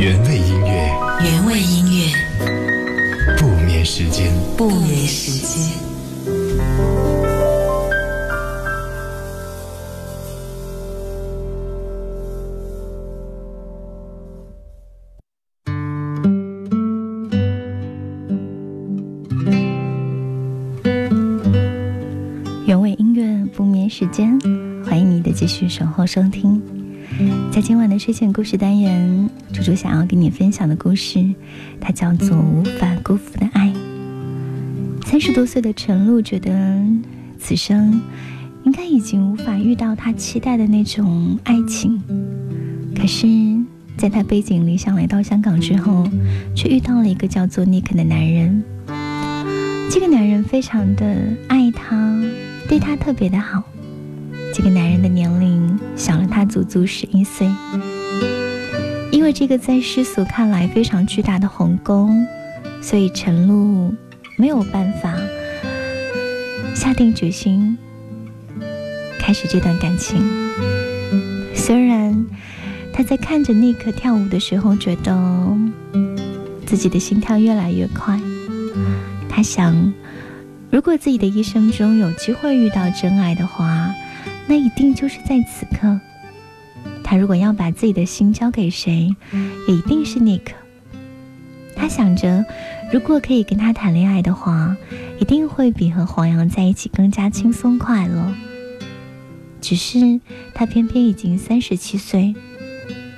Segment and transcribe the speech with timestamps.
[0.00, 5.78] 原味音乐，原味音乐，不眠时间，不眠时间。
[22.66, 24.40] 原味音乐不眠时间，
[24.82, 26.59] 欢迎你的继续守候收听。
[28.00, 31.22] 睡前故事单元，猪猪想要跟你分享的故事，
[31.78, 33.68] 它叫做《无法辜负的爱》。
[35.06, 36.50] 三十多岁的陈露觉得，
[37.38, 38.00] 此生
[38.64, 42.02] 应该已经无法遇到他期待的那种爱情。
[42.96, 43.26] 可是，
[43.98, 46.08] 在他背井离乡来到香港之后，
[46.56, 48.64] 却遇到了一个叫做尼克的男人。
[49.90, 51.04] 这个男人非常的
[51.48, 52.18] 爱他，
[52.66, 53.62] 对他特别的好。
[54.54, 55.39] 这个男人的年龄
[56.00, 57.46] 小了他足足十一岁，
[59.12, 62.08] 因为这个在世俗看来非常巨大的鸿沟，
[62.80, 63.94] 所以陈露
[64.38, 65.14] 没有办法
[66.74, 67.76] 下定决心
[69.18, 70.18] 开始这段感情。
[71.54, 72.24] 虽然
[72.94, 75.54] 他在看着尼克跳舞的时候，觉得
[76.64, 78.18] 自己的心跳越来越快。
[79.28, 79.92] 他想，
[80.70, 83.94] 如果自己的一生中有机会遇到真爱的话，
[84.50, 86.00] 那一定就是在此刻。
[87.04, 89.14] 他如果要把自己的心交给谁，
[89.68, 90.40] 也一定是 Nick。
[91.76, 92.44] 他想着，
[92.92, 94.76] 如果可以跟他谈恋爱的话，
[95.20, 98.34] 一定会比和黄洋在一起更加轻松快乐。
[99.60, 100.20] 只是
[100.52, 102.34] 他偏偏已经三十七岁，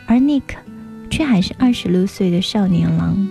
[0.05, 0.43] 而 Nick
[1.09, 3.27] 却还是二十六岁的少年郎。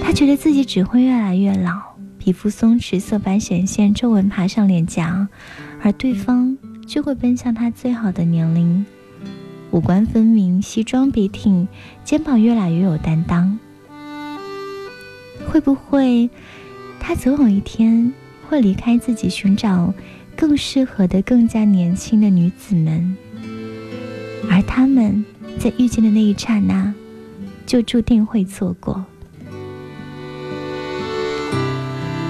[0.00, 5.26] 他觉得自己只会越来越老，皮肤松弛，色斑显现，皱纹爬上脸颊，
[5.82, 8.86] 而对方就会奔向他最好的年龄，
[9.72, 11.66] 五官分明，西装笔挺，
[12.04, 13.58] 肩膀越来越有担当。
[15.44, 16.30] 会不会，
[17.00, 18.12] 他总有一天
[18.48, 19.92] 会离开自己，寻找
[20.36, 23.16] 更适合的、更加年轻的女子们，
[24.48, 25.24] 而他们
[25.58, 26.94] 在遇见的那一刹那，
[27.66, 29.04] 就注定会错过。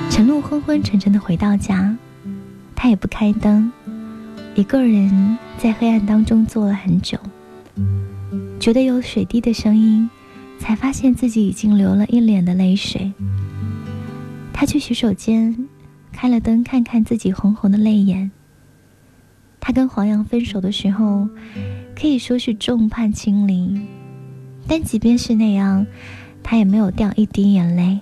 [0.08, 1.96] 陈露昏昏沉沉的回到家，
[2.82, 3.70] 他也不开灯，
[4.56, 7.16] 一个人在黑暗当中坐了很久，
[8.58, 10.10] 觉得有水滴的声音，
[10.58, 13.12] 才发现自己已经流了一脸的泪水。
[14.52, 15.68] 他去洗手间，
[16.10, 18.32] 开了灯，看看自己红红的泪眼。
[19.60, 21.28] 他跟黄洋分手的时候，
[21.94, 23.80] 可以说是众叛亲离，
[24.66, 25.86] 但即便是那样，
[26.42, 28.00] 他也没有掉一滴眼泪。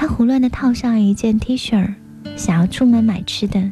[0.00, 1.92] 他胡乱的套上一件 T 恤，
[2.36, 3.68] 想要出门买吃的。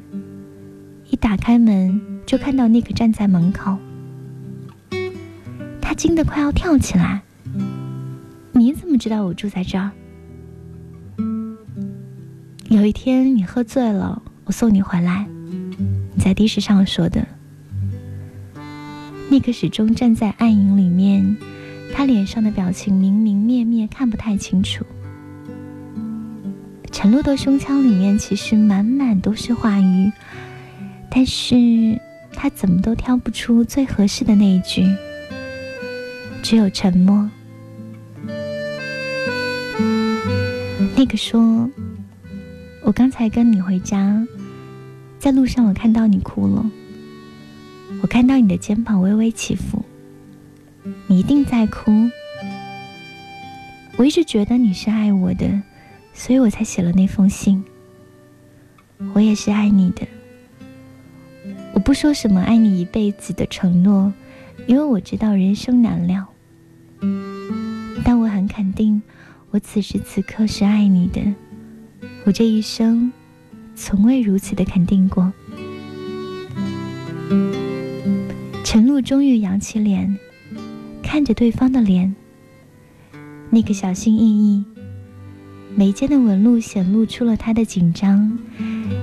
[1.09, 3.78] 一打开门，就看到尼克站在门口。
[5.81, 7.22] 他惊得快要跳起来。
[8.50, 9.92] 你怎么知道我住在这儿？
[12.70, 17.25] 有一天你喝醉了，我送你回来，你在的士上说的。
[19.31, 21.36] 尼克始终站在暗影里面，
[21.94, 24.84] 他脸上的表情明明灭灭，看不太清楚。
[26.96, 30.10] 陈露的胸腔里面其实满满都是话语，
[31.10, 31.54] 但是
[32.32, 34.82] 他怎么都挑不出最合适的那一句，
[36.42, 37.30] 只有沉默。
[40.96, 41.68] 那个说
[42.82, 44.26] ：“我刚才跟你回家，
[45.18, 46.64] 在路上我看到你哭了，
[48.00, 49.84] 我看到你的肩膀微微起伏，
[51.08, 51.92] 你一定在哭。
[53.98, 55.46] 我一直觉得你是爱我的。”
[56.16, 57.62] 所以我才写了那封信。
[59.12, 60.09] 我也是爱你的。
[61.75, 64.12] 我不说什么爱你一辈子的承诺，
[64.66, 66.27] 因为我知道人生难料。
[68.03, 69.03] 但我很肯定，
[69.50, 71.21] 我此时此刻是爱你的。
[72.25, 73.12] 我这一生，
[73.75, 75.31] 从未如此的肯定过。
[78.65, 80.19] 陈露终于扬起脸，
[81.03, 82.16] 看着对方的脸，
[83.51, 84.65] 那个小心翼翼。
[85.78, 88.38] 眉间的纹路显露出了他的紧张，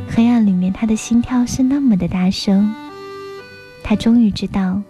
[0.10, 2.74] 黑暗里面他的心跳是那么的大声。
[3.84, 4.82] 他终于知道，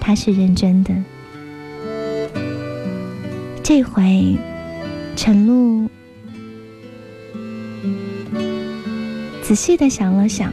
[0.00, 0.94] 他是认真的。
[3.62, 4.38] 这回，
[5.14, 5.86] 陈露
[9.42, 10.50] 仔细的想了想，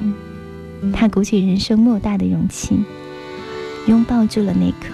[0.92, 2.78] 他鼓起人生莫大的勇气，
[3.88, 4.94] 拥抱住了那个。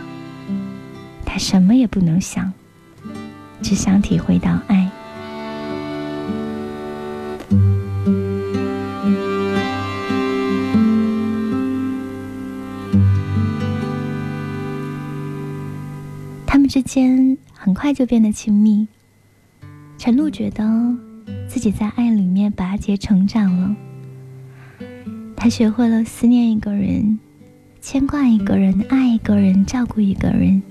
[1.25, 2.53] 他什么也不能想，
[3.63, 4.84] 只想体会到爱。
[16.85, 18.87] 间很快就变得亲密。
[19.97, 20.63] 陈露觉得
[21.47, 23.75] 自己在爱里面拔节成长了，
[25.35, 27.19] 她学会了思念一个人，
[27.81, 30.61] 牵挂一个人，爱一个人，照顾一个人。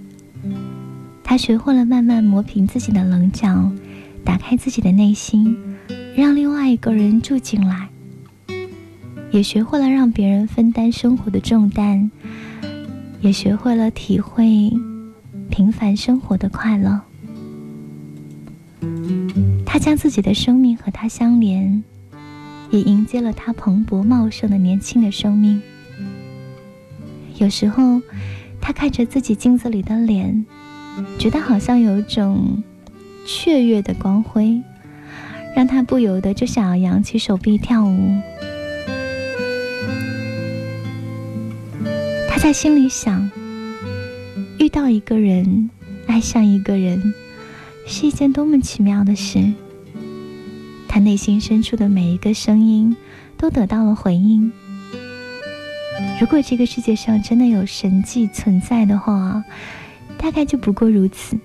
[1.24, 3.72] 她学会了慢慢磨平自己的棱角，
[4.24, 5.56] 打开自己的内心，
[6.14, 7.88] 让另外一个人住进来。
[9.32, 12.08] 也学会了让别人分担生活的重担，
[13.20, 14.70] 也学会了体会
[15.50, 17.00] 平凡生活的快乐。
[19.64, 21.82] 他将自己的生命和他相连，
[22.70, 25.60] 也迎接了他蓬勃茂盛的年轻的生命。
[27.38, 28.00] 有时候，
[28.60, 30.44] 他看着自己镜子里的脸，
[31.18, 32.62] 觉得好像有种
[33.26, 34.62] 雀跃的光辉，
[35.56, 38.20] 让他不由得就想要扬起手臂跳舞。
[42.28, 43.30] 他在心里想：
[44.58, 45.70] 遇到一个人，
[46.06, 47.14] 爱上一个人，
[47.86, 49.52] 是一件多么奇妙的事。
[50.88, 52.96] 他内心深处的每一个声音
[53.36, 54.52] 都得到了回应。
[56.20, 59.44] 如果这个世界上真的有神迹存在的话，
[60.16, 61.36] 大概就不过如此。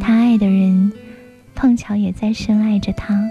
[0.00, 0.92] 他爱的人
[1.54, 3.22] 碰巧也在深爱着他。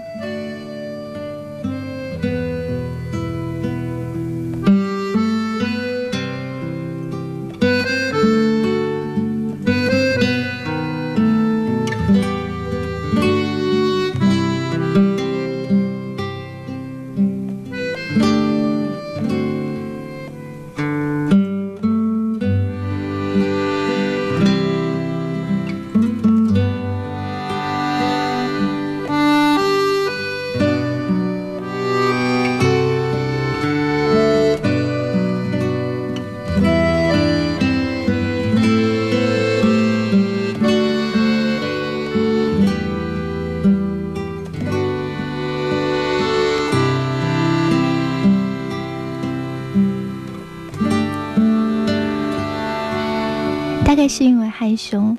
[53.92, 55.18] 大概是因为害羞，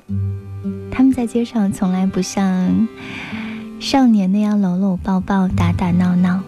[0.90, 2.88] 他们在街上从来不像
[3.78, 6.42] 少年那样搂搂抱抱、打打闹闹。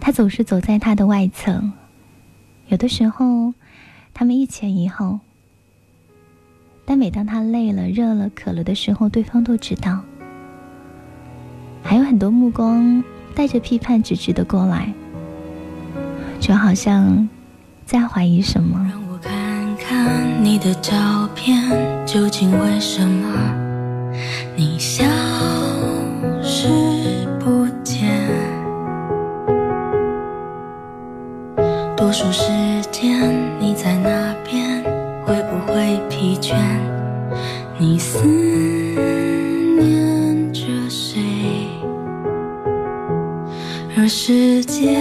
[0.00, 1.62] 他总是走在他的外侧，
[2.66, 3.54] 有的时候
[4.12, 5.20] 他们一前一后，
[6.84, 10.00] 但每当他累了、热了、渴了的时候，对方都知道。
[11.84, 13.04] 还有很多目光
[13.36, 14.92] 带着批判、直直的过来，
[16.40, 17.28] 就好像
[17.86, 18.99] 在怀疑什么。
[19.90, 20.92] 看你的照
[21.34, 21.68] 片，
[22.06, 23.28] 究竟为什么
[24.54, 25.04] 你消
[26.40, 26.68] 失
[27.40, 28.08] 不见？
[31.96, 32.52] 多数时
[32.92, 34.80] 间你在哪边？
[35.26, 36.54] 会不会疲倦？
[37.76, 38.24] 你思
[39.76, 41.20] 念着谁？
[43.98, 44.96] 而世界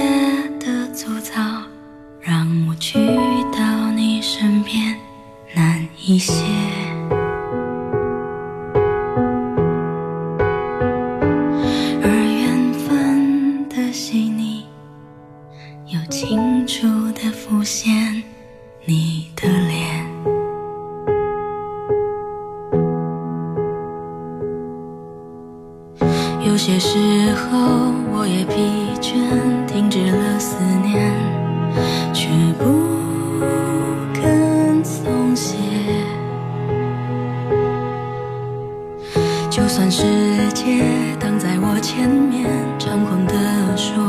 [39.70, 40.02] 就算世
[40.52, 42.50] 界挡在我前面，
[42.80, 44.04] 猖狂地说，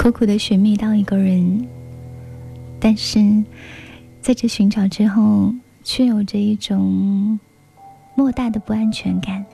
[0.00, 1.68] 苦苦的寻觅到一个人，
[2.80, 3.20] 但是
[4.22, 5.52] 在这寻找之后，
[5.84, 7.38] 却有着一种
[8.14, 9.44] 莫大的不安全感，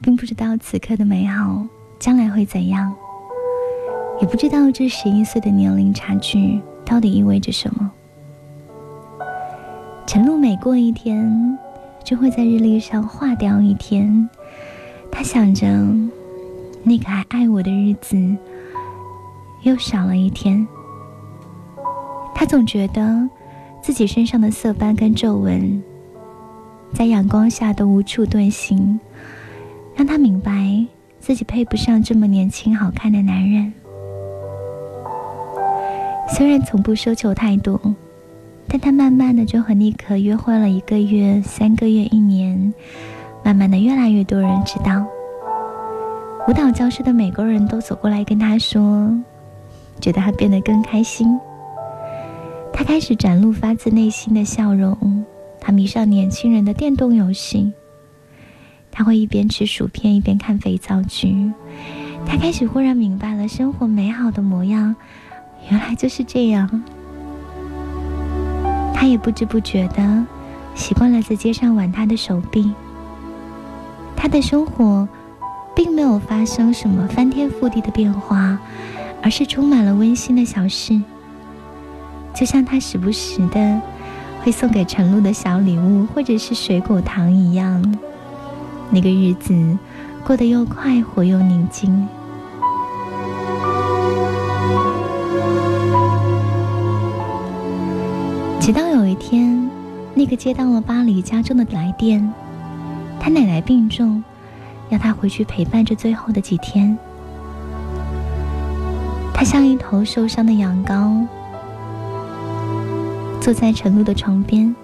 [0.00, 1.64] 并不知道此刻的美好
[2.00, 2.92] 将来会怎样，
[4.20, 7.88] 也不知道这十一岁的年龄差距到底意味着什么。
[10.04, 11.56] 晨露每过一天，
[12.02, 14.28] 就会在日历上划掉一天。
[15.12, 15.64] 他想着，
[16.82, 18.36] 那个还爱我的日子。
[19.64, 20.66] 又少了一天。
[22.34, 23.28] 他总觉得
[23.82, 25.82] 自己身上的色斑跟皱纹，
[26.92, 28.98] 在阳光下都无处遁形，
[29.94, 30.84] 让他明白
[31.18, 33.72] 自己配不上这么年轻好看的男人。
[36.28, 37.80] 虽然从不奢求太多，
[38.66, 42.74] 但他慢慢的就和妮可约会了一个月、三个月、一年，
[43.44, 45.06] 慢慢的越来越多人知道。
[46.48, 49.14] 舞蹈教室的每个人都走过来跟他说。
[50.00, 51.38] 觉得他变得更开心，
[52.72, 55.24] 他开始展露发自内心的笑容。
[55.60, 57.72] 他迷上年轻人的电动游戏，
[58.90, 61.50] 他会一边吃薯片一边看肥皂剧。
[62.26, 64.94] 他开始忽然明白了生活美好的模样，
[65.70, 66.82] 原来就是这样。
[68.92, 70.24] 他也不知不觉的
[70.74, 72.72] 习惯了在街上挽他的手臂。
[74.14, 75.08] 他的生活
[75.74, 78.58] 并没有发生什么翻天覆地的变化。
[79.24, 81.00] 而是充满了温馨的小事，
[82.34, 83.80] 就像他时不时的
[84.42, 87.82] 会送给陈露的小礼物，或者是水果糖一样。
[88.90, 89.78] 那个日子
[90.26, 92.06] 过得又快活又宁静。
[98.60, 99.70] 直到有一天，
[100.12, 102.30] 那个接到了巴黎家中的来电，
[103.18, 104.22] 他奶奶病重，
[104.90, 106.98] 要他回去陪伴这最后的几天。
[109.34, 111.26] 他像一头受伤的羊羔，
[113.40, 114.74] 坐在陈露的床边。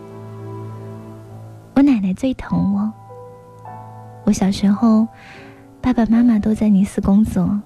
[1.75, 2.93] 我奶奶最疼我。
[4.25, 5.07] 我小时候，
[5.81, 7.59] 爸爸妈妈都在尼斯工作，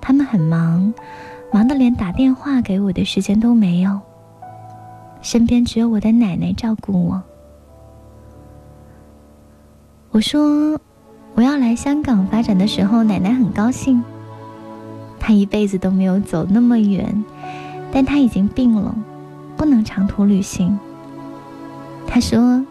[0.00, 0.94] 他们很忙，
[1.52, 4.00] 忙得连打电话给我的时间都没有。
[5.20, 7.22] 身边只有我的奶奶照顾我。
[10.10, 10.80] 我说
[11.34, 14.02] 我要来香港发展的时候，奶奶很高兴。
[15.24, 17.24] 他一辈子都没有走那么远，
[17.92, 18.92] 但他已经病了，
[19.56, 20.76] 不能长途旅行。
[22.08, 22.66] 他说：“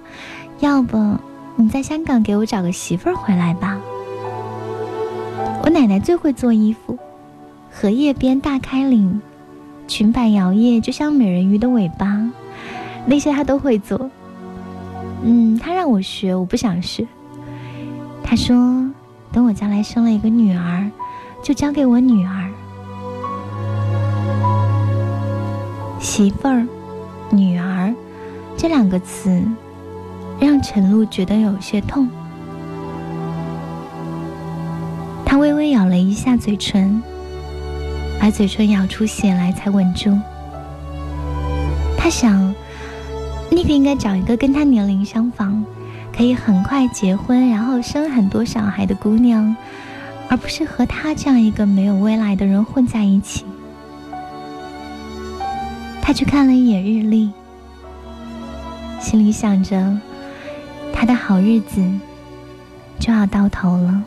[0.60, 1.16] 要不
[1.56, 3.80] 你在香港给我找个媳妇儿回来吧。”
[5.64, 7.00] 我奶奶最会做衣服，
[7.72, 9.22] 荷叶边大开领，
[9.88, 12.30] 裙摆摇曳，就像美人鱼的尾巴，
[13.06, 14.12] 那些她都会做。
[15.24, 17.08] 嗯，她让我学，我不想学。
[18.22, 18.92] 她说
[19.32, 20.92] ：“等我将来生了一个女儿。”
[21.44, 22.41] 就交给我女儿。
[26.02, 26.66] 媳妇儿、
[27.30, 27.94] 女儿
[28.58, 29.40] 这两个词，
[30.40, 32.10] 让陈露觉得有些痛。
[35.24, 37.02] 他微微咬了一下嘴唇，
[38.20, 40.18] 把嘴唇咬出血来才稳住。
[41.96, 42.54] 他想，
[43.52, 45.64] 那个应该找一个跟他年龄相仿，
[46.18, 49.56] 可以很快结婚，然后生很多小孩的姑娘，
[50.30, 53.46] 而不是和他这样一个没有未来的人混在一起。
[56.02, 57.32] 他去看了一眼日历，
[59.00, 59.98] 心里想着，
[60.92, 61.82] 他的好日子
[63.00, 64.04] 就要到头了。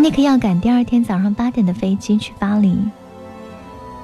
[0.00, 2.78] 尼克要赶第二天早上八点的飞机去巴黎。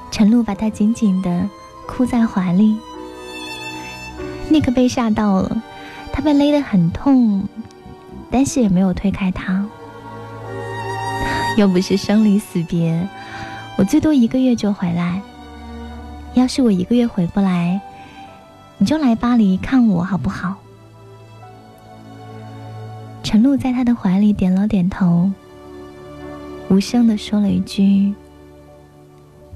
[0.09, 1.47] 陈露把他紧紧的
[1.87, 2.75] 箍在怀里。
[4.49, 5.61] 尼克被吓到了，
[6.11, 7.47] 他被勒得很痛，
[8.31, 9.63] 但是也没有推开他。
[11.57, 13.07] 又不是生离死别，
[13.77, 15.21] 我最多一个月就回来。
[16.33, 17.79] 要是我一个月回不来，
[18.77, 20.55] 你就来巴黎看我好不好？
[23.21, 25.29] 陈露在他的怀里点了点头。
[26.69, 28.13] 无声的说了一句：“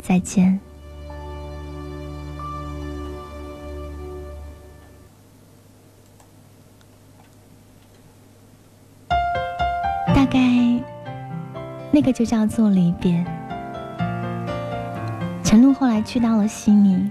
[0.03, 0.59] 再见。”
[12.05, 13.25] 个就叫做离别。
[15.43, 17.09] 陈露后来去到了悉尼，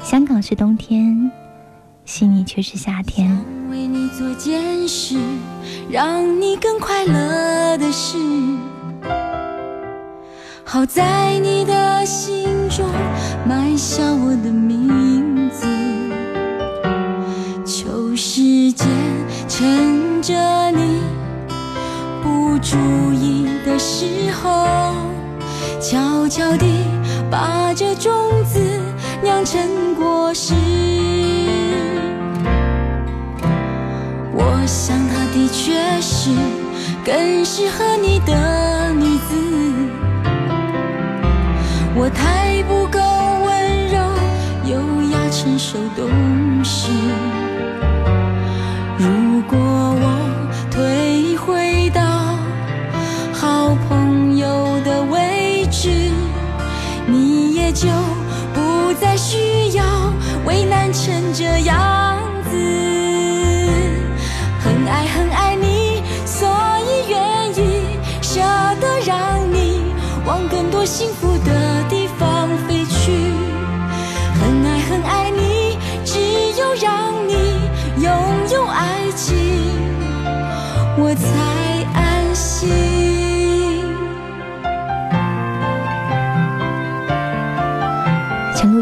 [0.00, 1.30] 香港是冬天，
[2.06, 3.38] 悉尼却是夏天。
[3.70, 5.18] 为你做件事，
[5.90, 8.16] 让你更快乐的事，
[10.64, 12.86] 好在你的心中
[13.46, 14.02] 埋下
[23.74, 24.94] 的时候，
[25.80, 26.64] 悄悄地
[27.28, 28.12] 把这种
[28.44, 28.60] 子
[29.20, 30.54] 酿成果实。
[34.32, 36.30] 我想她的确是
[37.04, 39.34] 更适合你的女子。
[41.96, 43.00] 我太不够
[43.44, 43.98] 温柔、
[44.66, 44.78] 优
[45.10, 46.90] 雅、成熟、懂事。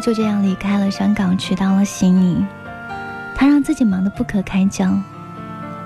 [0.02, 2.44] 就这样离开了香港，去到了悉尼。
[3.36, 4.92] 他让自己忙得不可开交。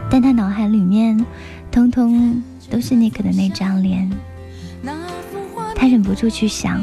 [0.09, 1.24] 但他脑海里面，
[1.70, 4.11] 通通都是尼克的那张脸。
[5.74, 6.83] 他忍不住去想，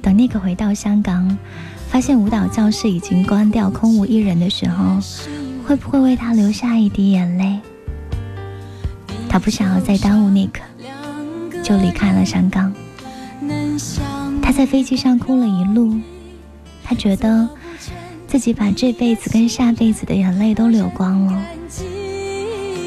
[0.00, 1.36] 等尼克回到香港，
[1.88, 5.00] 发现舞蹈教室已经关掉，空无一人的时候，
[5.66, 7.58] 会不会为他流下一滴眼泪？
[9.28, 10.62] 他不想要再耽误尼克，
[11.64, 12.72] 就离开了香港。
[14.40, 15.98] 他在飞机上哭了一路，
[16.88, 17.48] 他觉得
[18.28, 21.42] 自己把这辈子跟下辈子的眼泪都流光了。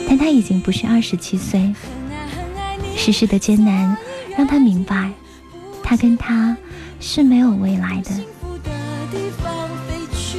[0.07, 1.75] 但他已经不是二十七岁，
[2.95, 3.97] 世事的艰难
[4.37, 5.11] 让他明白，
[5.83, 6.55] 他跟他
[7.01, 8.11] 是没有未来的。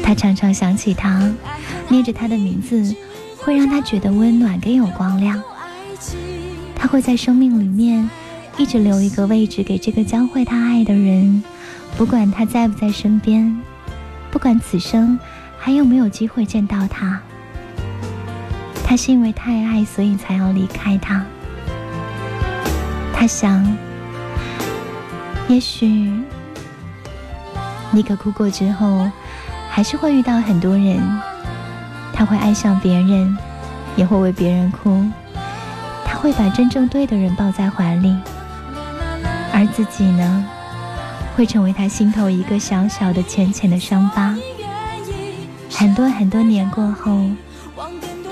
[0.03, 1.31] 他常常想起他，
[1.89, 2.97] 念着他的名字，
[3.37, 5.41] 会让他觉得温暖跟有光亮。
[6.75, 8.09] 他会在生命里面
[8.57, 11.45] 一直留一个位置给这个教会他爱的人，
[11.97, 13.61] 不管他在不在身边，
[14.31, 15.19] 不管此生
[15.59, 17.21] 还有没有机会见到他。
[18.85, 21.25] 他是因为太爱，所以才要离开他。
[23.13, 23.65] 他想，
[25.47, 25.87] 也许
[27.91, 29.09] 尼克哭过之后，
[29.71, 30.99] 还是会遇到很多人。
[32.13, 33.37] 他会爱上别人，
[33.97, 35.07] 也会为别人哭。
[36.05, 38.17] 他会把真正对的人抱在怀里，
[39.53, 40.45] 而自己呢，
[41.37, 44.37] 会成为他心头一个小小的、浅浅的伤疤。
[45.71, 47.21] 很多很多年过后。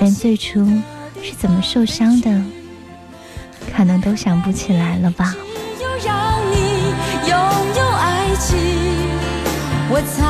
[0.01, 0.65] 连最初
[1.21, 2.41] 是怎么受伤的，
[3.77, 5.35] 可能都想不起来了吧。
[6.07, 6.57] 让你
[7.29, 7.37] 拥
[7.77, 8.57] 有爱情，
[9.91, 10.23] 我才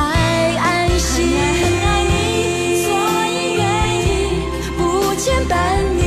[0.57, 1.37] 安心。
[1.61, 2.89] 很爱你，所
[3.29, 3.63] 以愿
[4.01, 4.41] 意
[4.75, 5.53] 不牵绊
[5.93, 6.01] 你，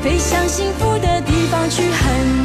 [0.00, 1.82] 飞向幸福的地方去。
[1.90, 2.41] 很很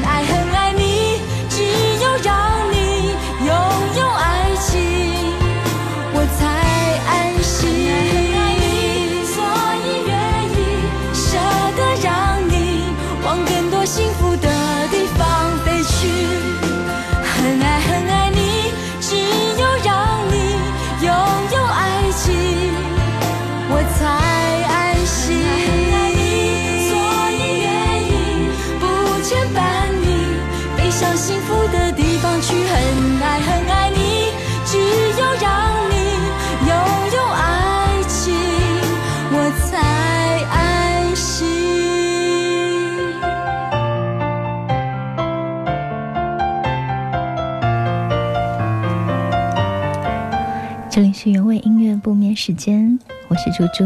[50.97, 53.85] 这里是原味音乐不眠时间，我是猪猪。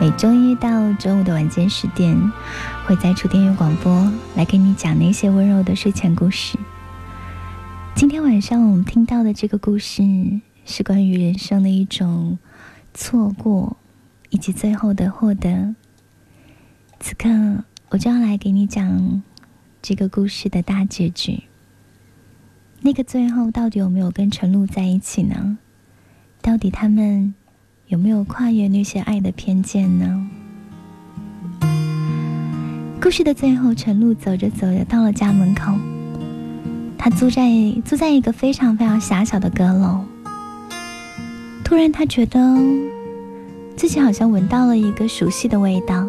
[0.00, 2.20] 每周一到周五的晚间十点，
[2.84, 6.58] 会在楚天悦广播来给你讲那些温柔的睡前故事。
[7.94, 10.02] 今天晚上我们听到的这个故事，
[10.64, 12.36] 是关于人生的一种
[12.92, 13.76] 错过，
[14.30, 15.76] 以及最后的获得。
[16.98, 17.28] 此刻，
[17.90, 19.22] 我就要来给你讲
[19.80, 21.44] 这个故事的大结局。
[22.80, 25.58] 那个最后到底有没有跟陈露在一起呢？
[26.44, 27.32] 到底他们
[27.86, 30.28] 有没有跨越那些爱的偏见呢？
[33.00, 35.72] 故事的最后，陈露走着走着到了家门口，
[36.98, 37.50] 他租在
[37.82, 40.04] 租在一个非常非常狭小的阁楼。
[41.64, 42.38] 突然，他觉得
[43.74, 46.06] 自己好像闻到了一个熟悉的味道，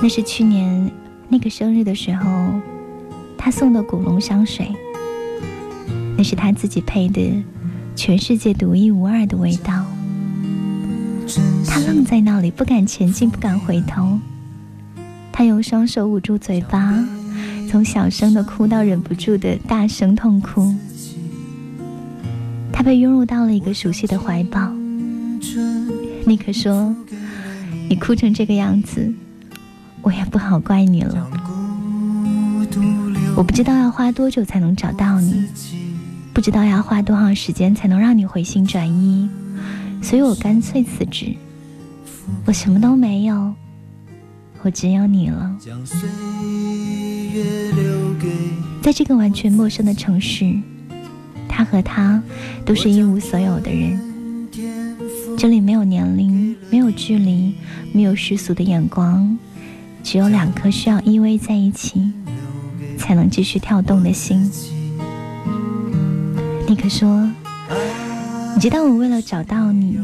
[0.00, 0.92] 那是去年
[1.28, 2.30] 那个生日的时候
[3.36, 4.72] 他送的古龙香水。
[6.16, 7.44] 那是他自己配的，
[7.96, 9.84] 全世界独一无二的味道。
[11.66, 14.18] 他愣在那里，不敢前进，不敢回头。
[15.32, 16.94] 他用双手捂住嘴巴，
[17.68, 20.74] 从小声的哭到忍不住的大声痛哭。
[22.72, 24.70] 他被拥入到了一个熟悉的怀抱。
[26.26, 26.94] 尼克说
[27.88, 29.12] ：“你哭成这个样子，
[30.02, 31.26] 我也不好怪你了。
[33.36, 35.46] 我不知道要花多久才能找到你。”
[36.36, 39.26] 不知道要花多长时间才能让你回心转意，
[40.02, 41.34] 所以我干脆辞职。
[42.44, 43.54] 我什么都没有，
[44.60, 45.56] 我只有你了。
[48.82, 50.54] 在这个完全陌生的城市，
[51.48, 52.22] 他和他
[52.66, 53.98] 都是一无所有的人。
[55.38, 57.54] 这里没有年龄，没有距离，
[57.94, 59.38] 没有世俗的眼光，
[60.02, 62.12] 只有两颗需要依偎在一起
[62.98, 64.52] 才能继续跳动的心。
[66.76, 67.26] 尼克说
[68.54, 69.98] ：“你知道我为了找到你，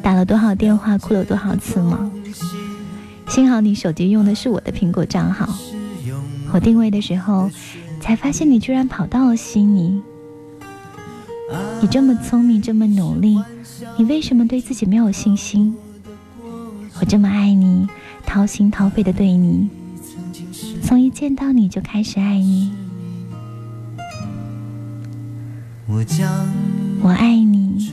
[0.00, 2.08] 打了多少电话，哭了多少次吗？
[3.26, 5.52] 幸好你手机用的是我的苹果账号。
[6.52, 7.50] 我定位的时候，
[8.00, 10.00] 才发现你居然跑到了悉尼。
[11.80, 13.42] 你这么聪明，这么努力，
[13.96, 15.74] 你为什么对自己没有信心？
[17.00, 17.88] 我这么爱你，
[18.24, 19.68] 掏心掏肺的对你，
[20.80, 22.72] 从一见到你就开始爱你。”
[27.00, 27.90] 我爱你，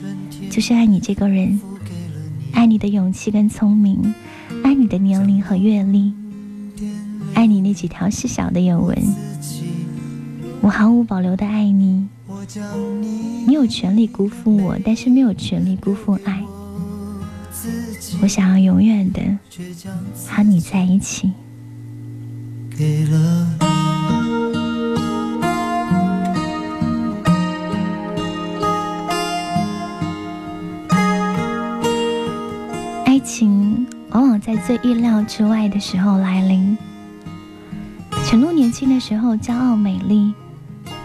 [0.50, 1.58] 就是爱你这个人，
[2.52, 4.14] 爱你的勇气跟聪明，
[4.62, 6.12] 爱你的年龄和阅历，
[7.32, 8.94] 爱你那几条细小的眼纹。
[10.60, 12.06] 我毫无保留的爱你，
[13.46, 16.44] 你有权利辜负我，但是没有权利辜负爱。
[18.20, 19.22] 我想要永远的
[20.28, 21.32] 和你在一起。
[33.26, 36.78] 情往往在最意料之外的时候来临。
[38.24, 40.32] 陈露年轻的时候骄傲美丽，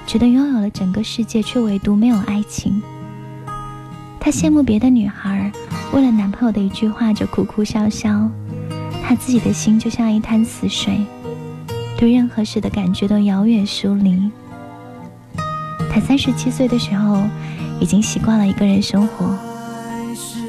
[0.06, 2.80] 觉得拥有了整个世界，却唯独没有爱情。
[4.20, 5.52] 她羡慕别的女孩
[5.92, 8.30] 为了男朋友的一句话就哭哭笑笑，
[9.04, 11.04] 她自己的心就像一滩死水，
[11.98, 14.30] 对任何事的感觉都遥远疏离。
[15.92, 17.24] 她三十七岁的时候，
[17.80, 19.36] 已经习惯了一个人生活。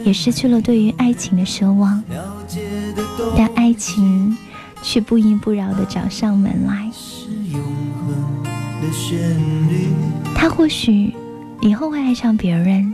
[0.05, 2.03] 也失去了对于爱情的奢望，
[3.37, 4.37] 但爱情
[4.83, 6.91] 却不依不饶地找上门来。
[10.35, 11.15] 他或许
[11.61, 12.93] 以后会爱上别人，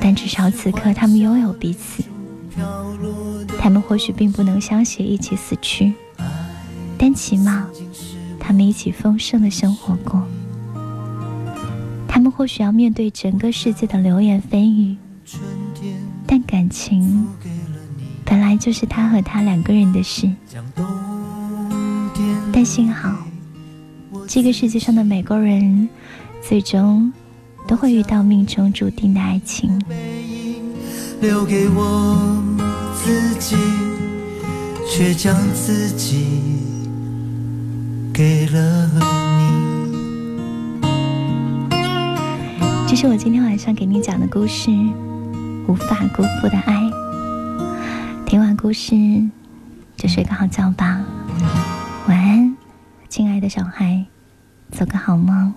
[0.00, 2.02] 但至少此刻他们拥有彼此。
[3.58, 5.94] 他们或许并不能相携一起死去，
[6.98, 7.66] 但起码
[8.38, 10.22] 他们一起丰盛的生活过。
[12.06, 14.96] 他们或许要面对整个世界的流言蜚语。
[16.26, 17.26] 但感情
[18.24, 20.28] 本来就是他和他两个人的事。
[22.52, 23.16] 但幸好，
[24.26, 25.88] 这个世界上的每个人，
[26.42, 27.12] 最终
[27.68, 29.80] 都会遇到命中注定的爱情。
[31.20, 32.42] 留给我
[32.94, 33.56] 自己，
[34.90, 36.26] 却将自己
[38.12, 39.06] 给了你。
[42.88, 44.70] 这是我今天晚上给你讲的故事。
[45.68, 46.90] 无法辜负的爱。
[48.24, 48.94] 听完故事，
[49.96, 51.00] 就睡个好觉吧。
[52.06, 52.56] 晚安，
[53.08, 54.04] 亲爱的小孩，
[54.70, 55.52] 做个好梦。